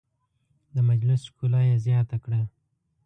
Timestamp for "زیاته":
1.85-2.17